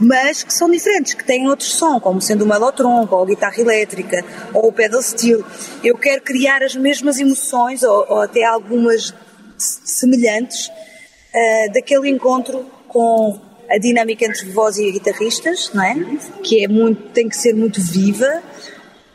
[0.00, 3.60] mas que são diferentes, que têm outro som, como sendo o melotron, ou a guitarra
[3.60, 5.44] elétrica, ou o pedal steel.
[5.84, 9.14] Eu quero criar as mesmas emoções, ou, ou até algumas
[9.58, 13.38] semelhantes, uh, daquele encontro com
[13.70, 15.94] a dinâmica entre voz e guitarristas, não é?
[16.42, 18.42] Que é muito, tem que ser muito viva,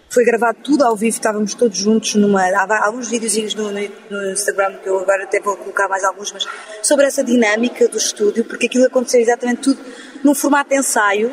[0.10, 2.42] foi gravado tudo ao vivo, estávamos todos juntos numa.
[2.42, 6.46] Há alguns videozinhos no, no, Instagram que eu agora até vou colocar mais alguns, mas
[6.82, 9.80] sobre essa dinâmica do estúdio, porque aquilo aconteceu exatamente tudo
[10.24, 11.32] num formato de ensaio.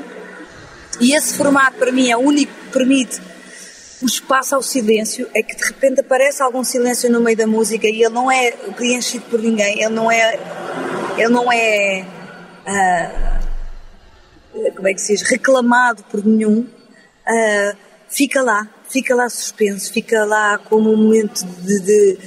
[1.01, 3.21] E esse formato para mim é único que permite
[4.03, 7.87] o espaço ao silêncio, é que de repente aparece algum silêncio no meio da música
[7.89, 10.39] e ele não é preenchido por ninguém, ele não é.
[11.17, 12.05] Ele não é.
[12.67, 13.35] Uh,
[14.75, 15.23] como é que se diz?
[15.23, 16.61] Reclamado por nenhum.
[16.61, 17.84] Uh,
[18.15, 22.19] fica lá, fica lá suspenso, fica lá como um momento de, de,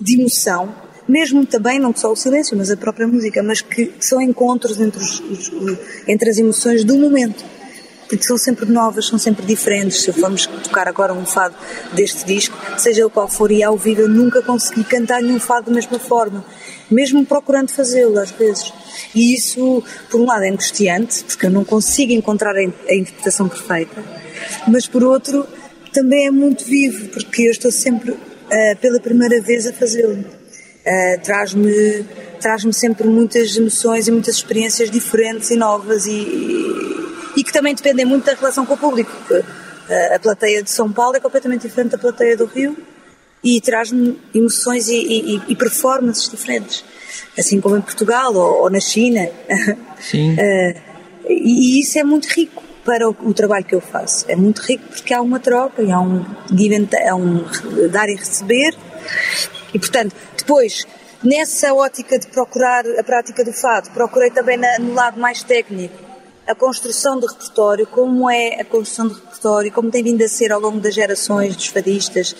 [0.00, 0.72] de emoção,
[1.08, 5.02] mesmo também não só o silêncio, mas a própria música, mas que são encontros entre,
[5.02, 5.52] os, os,
[6.06, 7.44] entre as emoções do momento.
[8.08, 10.02] Porque são sempre novas, são sempre diferentes.
[10.02, 11.56] Se formos tocar agora um fado
[11.94, 15.66] deste disco, seja o qual for, e ao vivo, eu nunca consegui cantar nenhum fado
[15.66, 16.44] da mesma forma,
[16.90, 18.72] mesmo procurando fazê-lo às vezes.
[19.14, 24.23] E isso, por um lado, é angustiante, porque eu não consigo encontrar a interpretação perfeita,
[24.66, 25.46] mas por outro
[25.92, 30.14] também é muito vivo, porque eu estou sempre uh, pela primeira vez a fazê-lo.
[30.14, 32.04] Uh, traz-me
[32.40, 36.10] traz-me sempre muitas emoções e muitas experiências diferentes e novas e,
[37.34, 39.10] e que também dependem muito da relação com o público.
[39.26, 39.44] Porque,
[40.14, 42.76] a plateia de São Paulo é completamente diferente da plateia do Rio
[43.42, 46.82] e traz-me emoções e, e, e, performances diferentes,
[47.38, 49.28] assim como em Portugal ou, ou na China.
[50.00, 50.34] Sim.
[50.34, 50.74] uh,
[51.28, 54.24] e, isso é muito rico para o, o, trabalho que eu faço.
[54.28, 56.24] É muito rico porque há uma troca e há um,
[57.16, 58.74] um dar e receber.
[59.72, 60.86] E, portanto, depois,
[61.22, 66.14] nessa ótica de procurar a prática do fado, procurei também na, no lado mais técnico
[66.46, 70.52] a construção de repertório, como é a construção de repertório, como tem vindo a ser
[70.52, 72.36] ao longo das gerações dos fadistas,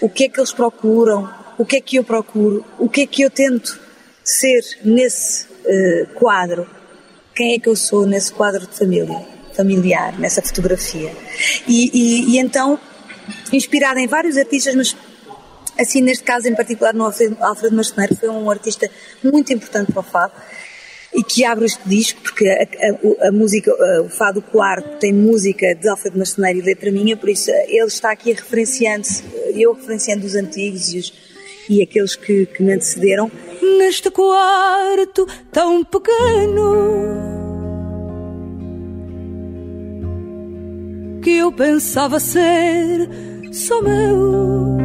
[0.00, 1.28] o que é que eles procuram,
[1.58, 3.78] o que é que eu procuro, o que é que eu tento
[4.24, 6.66] ser nesse uh, quadro,
[7.34, 11.12] quem é que eu sou nesse quadro de família, familiar, nessa fotografia.
[11.66, 12.78] E, e, e então,
[13.52, 14.96] inspirada em vários artistas, mas
[15.78, 18.90] assim neste caso em particular no Alfredo, Marceneiro, foi um artista
[19.22, 20.32] muito importante para o Fado
[21.14, 25.12] e que abre este disco, porque a, a, a música, a, o Fado Quarto tem
[25.12, 29.22] música de Alfredo Marceneiro e letra minha, por isso ele está aqui referenciando-se,
[29.54, 31.12] eu referenciando os antigos e, os,
[31.68, 33.30] e aqueles que, que me antecederam.
[33.78, 37.41] Neste quarto tão pequeno
[41.22, 43.08] que eu pensava ser
[43.52, 44.76] só meu.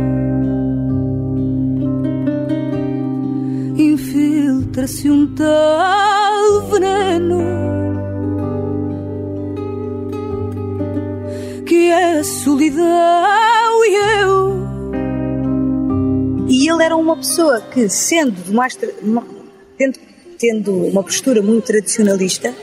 [3.75, 7.57] Infiltra-se um tal veneno
[11.65, 12.85] que é a solidão
[13.85, 14.57] e eu.
[16.47, 19.99] E ele era uma pessoa que, sendo mais, tendo,
[20.37, 22.53] tendo uma postura muito tradicionalista,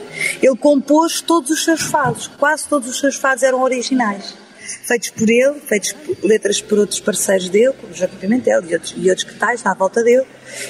[0.41, 5.29] ele compôs todos os seus fados, quase todos os seus fados eram originais feitos por
[5.29, 9.23] ele, feitos por, letras por outros parceiros dele, como Joaquim Pimentel e outros, e outros
[9.23, 10.25] que tais à volta dele.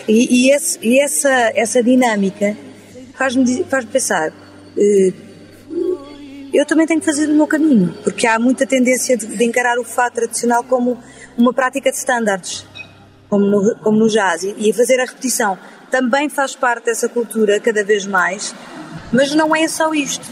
[0.07, 2.55] E, e, esse, e essa, essa dinâmica
[3.15, 4.33] faz-me faz pensar.
[4.77, 5.13] Eh,
[6.53, 9.77] eu também tenho que fazer o meu caminho, porque há muita tendência de, de encarar
[9.77, 10.97] o fado tradicional como
[11.37, 12.65] uma prática de standards,
[13.29, 15.57] como no, como no jazz, e fazer a repetição
[15.95, 18.53] também faz parte dessa cultura cada vez mais,
[19.13, 20.27] mas não é só isto.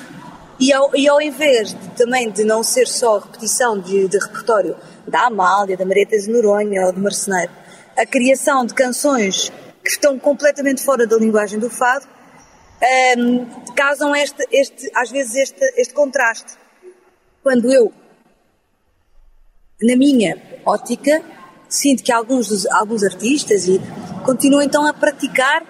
[0.59, 4.75] E ao, e ao invés de, também de não ser só repetição de, de repertório
[5.07, 7.49] da Amália, da Maria Teresa Noronha ou do Marceneiro,
[7.97, 12.05] a criação de canções que estão completamente fora da linguagem do fado,
[13.17, 16.57] um, causam este, este, às vezes este, este contraste.
[17.41, 17.89] Quando eu,
[19.81, 21.23] na minha ótica,
[21.69, 23.81] sinto que alguns, alguns artistas e
[24.23, 25.63] continuam então a praticar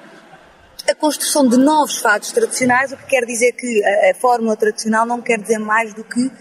[0.89, 5.05] a construção de novos fados tradicionais, o que quer dizer que a, a fórmula tradicional
[5.05, 6.31] não quer dizer mais do que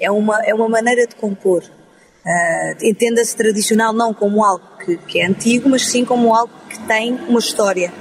[0.00, 1.62] é uma, é uma maneira de compor.
[2.24, 6.78] Uh, Entenda-se tradicional não como algo que, que, é antigo, mas sim como algo que
[6.86, 7.92] tem uma história.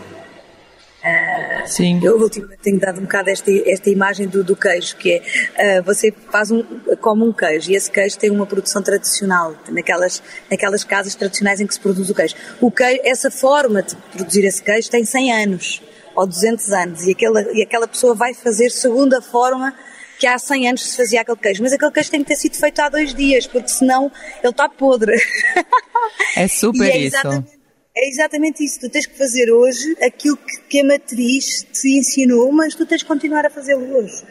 [1.03, 1.99] Uh, sim.
[2.03, 5.21] Eu ultimamente tenho dado um bocado esta, esta imagem do, do queijo, que
[5.55, 6.63] é uh, você faz um,
[6.99, 11.65] como um queijo e esse queijo tem uma produção tradicional, naquelas, naquelas casas tradicionais em
[11.65, 12.35] que se produz o queijo.
[12.59, 13.01] O queijo.
[13.03, 15.81] Essa forma de produzir esse queijo tem 100 anos
[16.15, 19.73] ou 200 anos e aquela, e aquela pessoa vai fazer segundo a forma
[20.19, 21.63] que há 100 anos se fazia aquele queijo.
[21.63, 24.11] Mas aquele queijo tem que ter sido feito há dois dias, porque senão
[24.43, 25.15] ele está podre.
[26.35, 27.17] É super é isso.
[27.95, 28.79] É exatamente isso.
[28.79, 33.01] Tu tens que fazer hoje aquilo que, que a matriz te ensinou, mas tu tens
[33.01, 34.23] que continuar a fazê-lo hoje.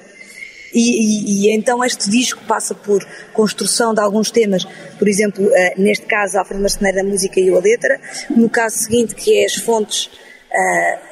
[0.72, 4.64] E, e, e, então este disco passa por construção de alguns temas,
[4.98, 9.14] por exemplo, uh, neste caso, Alfredo Marceneiro, a música e a letra, no caso seguinte,
[9.16, 11.10] que é as fontes uh,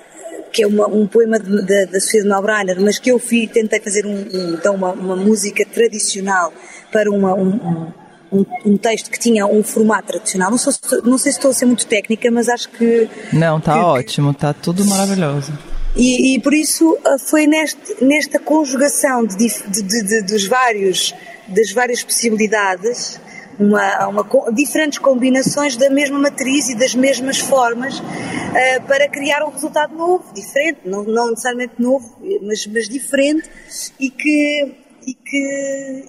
[0.53, 4.07] que é uma, um poema da Sofia de Melbrenner, mas que eu fui, tentei fazer
[4.07, 6.53] um, um, então uma, uma, música tradicional
[6.91, 7.93] para uma, um,
[8.33, 10.51] um, um, texto que tinha um formato tradicional.
[10.51, 10.73] Não, sou,
[11.05, 13.09] não, sei se estou a ser muito técnica, mas acho que.
[13.33, 15.53] Não, está ótimo, está tudo maravilhoso.
[15.97, 21.15] E, e, por isso ah, foi neste, nesta conjugação de, de, de, dos vários,
[21.49, 23.21] das várias possibilidades
[23.59, 29.51] uma, uma, diferentes combinações da mesma matriz e das mesmas formas uh, para criar um
[29.51, 33.51] resultado novo, diferente, não, não necessariamente novo, mas, mas diferente
[33.99, 34.75] e que,
[35.07, 36.05] e que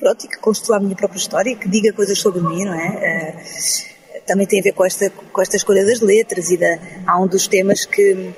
[0.00, 2.74] pronto, e que construa a minha própria história e que diga coisas sobre mim, não
[2.74, 3.36] é?
[3.36, 7.20] Uh, também tem a ver com esta, com esta escolha das letras e da, há
[7.20, 8.32] um dos temas que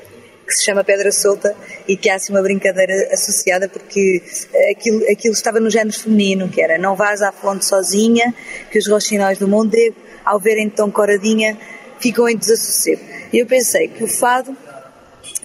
[0.52, 1.56] que se chama Pedra Solta
[1.88, 4.22] e que há assim uma brincadeira associada porque
[4.70, 8.34] aquilo, aquilo estava no género feminino, que era não vás à fonte sozinha,
[8.70, 11.58] que os roxinóis do Mondego, ao verem tão coradinha,
[11.98, 13.00] ficam em desassossego.
[13.32, 14.54] E eu pensei que o fado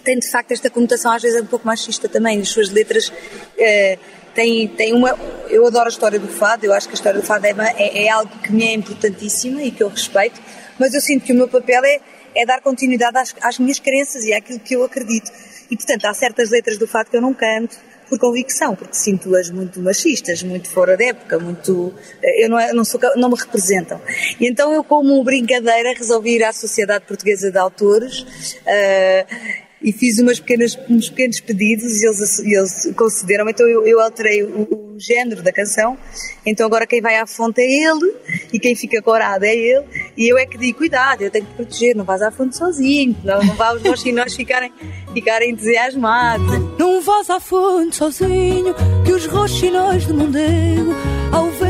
[0.03, 3.11] tem de facto esta conotação às vezes um pouco machista também, as suas letras
[3.57, 3.97] eh,
[4.37, 5.17] tem, tem uma.
[5.49, 8.05] Eu adoro a história do fado, eu acho que a história do fado é, é,
[8.05, 10.39] é algo que me é importantíssima e que eu respeito,
[10.77, 11.99] mas eu sinto que o meu papel é,
[12.35, 15.31] é dar continuidade às, às minhas crenças e àquilo que eu acredito.
[15.71, 19.49] E portanto, há certas letras do fado que eu não canto, por convicção, porque sinto-as
[19.49, 21.91] muito machistas, muito fora de época, muito.
[22.21, 23.99] Eh, eu não, não, sou, não me representam.
[24.39, 28.21] E então eu, como brincadeira, resolvi ir à Sociedade Portuguesa de Autores.
[28.21, 33.99] Uh, e fiz umas pequenas, uns pequenos pedidos e eles, eles concederam, então eu, eu
[33.99, 35.95] alterei o, o, género da canção,
[36.43, 38.15] então agora quem vai à fonte é ele
[38.51, 39.85] e quem fica corado é ele.
[40.17, 43.15] E eu é que digo, cuidado, eu tenho que proteger, não vás à fonte sozinho,
[43.23, 44.73] não, não vá os meus chinós ficarem,
[45.13, 46.47] ficarem entusiasmados.
[46.79, 48.73] Não vás à fonte sozinho,
[49.05, 50.95] que os roxinóis do Mondego,
[51.31, 51.66] ao ver-te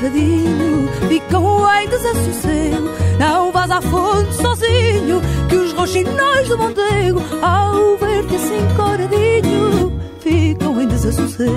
[0.00, 2.88] tão coradinho, ficam em desassossego.
[3.18, 10.80] Não vás à fonte sozinho, que os roxinóis do Mondego, ao ver-te assim coradinho, ficam
[10.80, 11.52] em desassossego.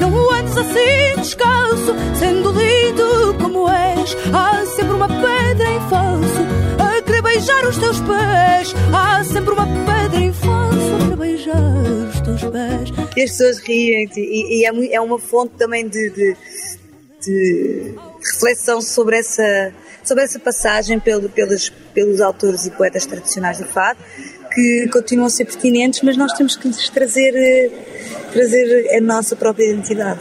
[0.00, 4.16] Não andes assim descalço, sendo lindo como és.
[4.32, 6.46] Há sempre uma pedra em falso
[6.78, 8.74] a querer beijar os teus pés.
[8.92, 12.92] Há sempre uma pedra em falso a querer beijar os teus pés.
[13.16, 16.36] E as pessoas riem e, e é, é, uma fonte também de, de,
[17.26, 19.72] de reflexão sobre essa
[20.06, 23.98] sobre essa passagem pelo, pelos, pelos autores e poetas tradicionais do fado,
[24.54, 27.70] que continuam a ser pertinentes, mas nós temos que lhes trazer, eh,
[28.32, 30.20] trazer a nossa própria identidade.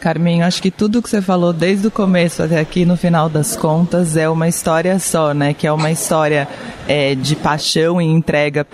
[0.00, 3.54] Carminho, acho que tudo que você falou desde o começo até aqui, no final das
[3.54, 5.52] contas, é uma história só, né?
[5.52, 6.48] Que é uma história
[6.88, 8.66] é, de paixão e entrega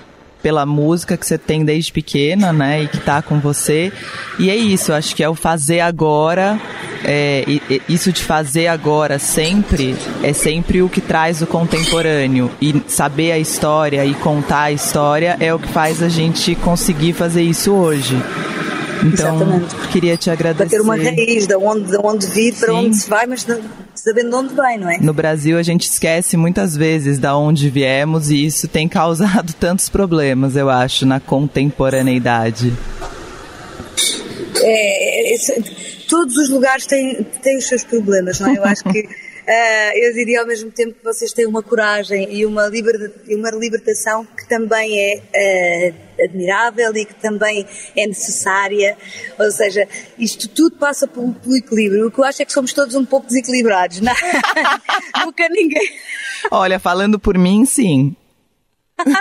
[0.46, 2.84] pela música que você tem desde pequena, né?
[2.84, 3.92] E que tá com você.
[4.38, 6.56] E é isso, acho que é o fazer agora
[7.04, 7.44] é,
[7.88, 13.38] isso de fazer agora sempre é sempre o que traz o contemporâneo e saber a
[13.40, 18.16] história e contar a história é o que faz a gente conseguir fazer isso hoje.
[19.06, 19.88] Então, Exatamente.
[19.88, 20.68] queria te agradecer.
[20.68, 22.74] Para ter uma raiz de onde, de onde vir, para Sim.
[22.74, 23.46] onde se vai, mas
[23.94, 24.98] sabendo de onde vem, não é?
[24.98, 29.88] No Brasil, a gente esquece muitas vezes de onde viemos e isso tem causado tantos
[29.88, 32.72] problemas, eu acho, na contemporaneidade.
[34.62, 35.36] É, é,
[36.08, 38.58] todos os lugares têm, têm os seus problemas, não é?
[38.58, 39.06] Eu acho que uh,
[39.94, 44.24] eu diria ao mesmo tempo que vocês têm uma coragem e uma, liber, uma libertação
[44.24, 48.96] que também é uh, admirável e que também é necessária.
[49.38, 49.86] Ou seja,
[50.18, 52.06] isto tudo passa pelo, pelo, equilíbrio.
[52.06, 54.00] O que eu acho é que somos todos um pouco desequilibrados.
[54.00, 54.12] Não?
[54.12, 54.16] É?
[55.24, 55.92] Nunca ninguém.
[56.50, 58.14] Olha, falando por mim, sim.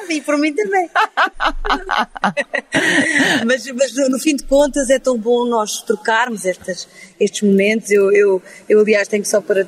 [0.09, 0.89] e por mim também.
[3.45, 6.87] mas, mas, no fim de contas é tão bom nós trocarmos estas,
[7.19, 7.91] estes momentos.
[7.91, 9.67] Eu, eu, eu, aliás, tenho só para.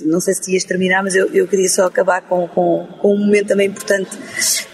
[0.00, 3.18] Não sei se ias terminar, mas eu, eu queria só acabar com, com, com um
[3.18, 4.10] momento também importante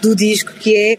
[0.01, 0.97] do disco que é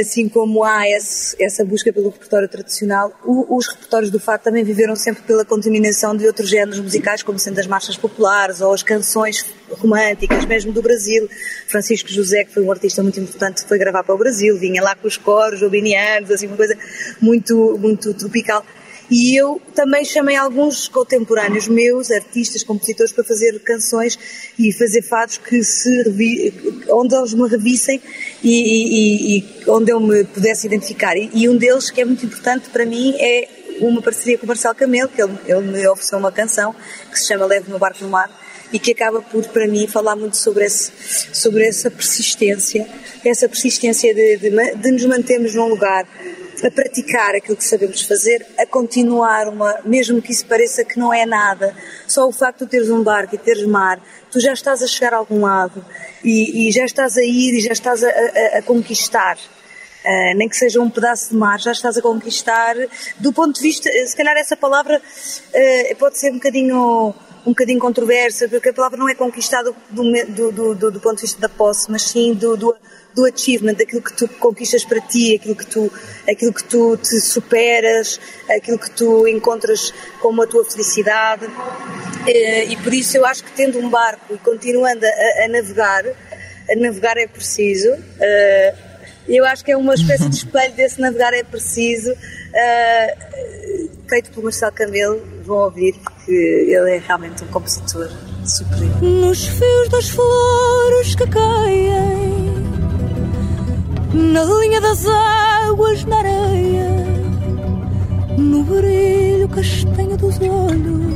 [0.00, 4.62] assim como há esse, essa busca pelo repertório tradicional, o, os repertórios do fado também
[4.62, 8.82] viveram sempre pela contaminação de outros géneros musicais, como sendo as marchas populares ou as
[8.82, 11.28] canções românticas, mesmo do Brasil.
[11.66, 14.94] Francisco José, que foi um artista muito importante, foi gravar para o Brasil, vinha lá
[14.94, 16.76] com os coros obinianos, assim, uma coisa
[17.20, 18.64] muito, muito tropical.
[19.10, 24.18] E eu também chamei alguns contemporâneos meus, artistas, compositores, para fazer canções
[24.58, 26.52] e fazer fados que se
[26.90, 28.02] onde eles me revissem
[28.42, 31.16] e, e, e, onde eu me pudesse identificar.
[31.16, 33.48] E, e, um deles que é muito importante para mim é
[33.80, 36.74] uma parceria com o Marcelo Camelo, que ele, ele me ofereceu uma canção
[37.10, 38.30] que se chama Leve meu barco no mar
[38.72, 40.90] e que acaba por, para mim, falar muito sobre, esse,
[41.32, 42.86] sobre essa persistência,
[43.24, 46.06] essa persistência de, de, de nos mantermos num lugar
[46.64, 51.12] a praticar aquilo que sabemos fazer, a continuar uma, mesmo que isso pareça que não
[51.12, 51.74] é nada,
[52.06, 54.00] só o facto de teres um barco e teres mar,
[54.30, 55.84] tu já estás a chegar a algum lado
[56.24, 59.36] e, e já estás a ir e já estás a, a, a conquistar.
[60.04, 62.76] Uh, nem que seja um pedaço de mar, já estás a conquistar.
[63.18, 67.12] Do ponto de vista, se calhar essa palavra uh, pode ser um bocadinho
[67.46, 71.22] um bocadinho controversa, porque a palavra não é conquistada do, do, do, do, ponto de
[71.22, 72.74] vista da posse, mas sim do, do,
[73.14, 75.90] do achievement, daquilo que tu conquistas para ti, aquilo que tu,
[76.28, 78.20] aquilo que tu te superas,
[78.50, 81.46] aquilo que tu encontras como a tua felicidade.
[82.26, 86.04] Eh, e por isso eu acho que tendo um barco e continuando a, a navegar,
[86.04, 87.90] a navegar é preciso.
[88.18, 88.74] Eh,
[89.28, 92.12] eu acho que é uma espécie de espelho desse navegar é preciso,
[92.56, 93.16] eh,
[94.08, 98.08] feito pelo Marcelo Camelo, vão ouvir, porque ele é realmente um compositor
[98.44, 99.00] supremo.
[99.02, 102.56] Nos fios das flores que caem,
[104.14, 106.90] na linha das águas, na areia,
[108.38, 111.06] no brilho castanho dos olhos,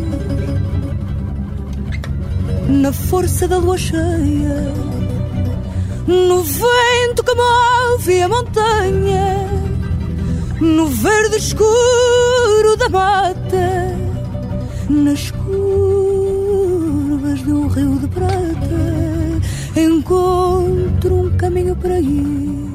[2.68, 4.74] na força da lua cheia,
[6.06, 9.69] no vento que move a montanha,
[10.60, 13.96] no verde escuro da mata
[14.88, 19.40] nas curvas do rio de prata
[19.74, 22.69] encontro um caminho para ir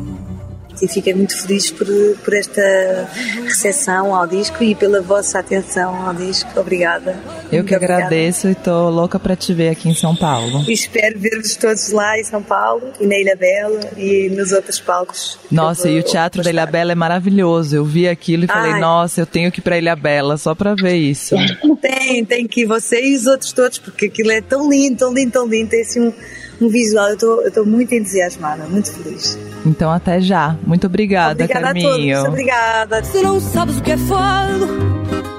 [0.82, 1.88] e fiquei muito feliz por,
[2.23, 3.09] por esta
[3.43, 6.59] recepção ao disco e pela vossa atenção ao disco.
[6.59, 7.17] Obrigada.
[7.51, 10.63] Eu que agradeço e estou louca para te ver aqui em São Paulo.
[10.67, 14.80] E espero ver-vos todos lá em São Paulo e na Ilha Bela e nos outros
[14.80, 15.38] palcos.
[15.51, 17.76] Nossa, e o Teatro da Ilha Bela é maravilhoso.
[17.76, 18.80] Eu vi aquilo e falei, Ai.
[18.80, 21.36] nossa, eu tenho que ir para Ilha Bela só para ver isso.
[21.82, 25.13] tem, tem que ir você e os outros todos, porque aquilo é tão lindo, tão
[25.13, 25.69] lindo, tão lindo.
[25.69, 26.13] Tem assim um
[26.62, 27.10] um visual.
[27.10, 29.38] Eu estou muito entusiasmada, muito feliz.
[29.66, 30.56] Então até já.
[30.66, 32.18] Muito obrigada, obrigada Carminho.
[32.18, 32.34] A todos.
[32.34, 33.03] Obrigada.
[33.03, 34.68] Se não sabes o que é fado,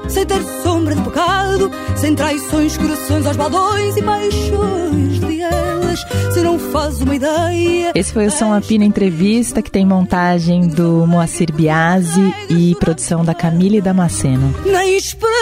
[0.08, 6.40] sem ter sombra de pecado, sem traições, corações aos baldões e paixões de elas, se
[6.40, 7.92] não faz uma ideia.
[7.94, 13.34] Esse foi o Som Apina Entrevista, que tem montagem do Moacir Biasi e produção da
[13.34, 14.54] Camila e Damasceno.
[14.64, 15.36] Nem esperança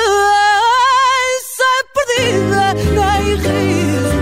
[1.95, 4.14] perdida, nem rir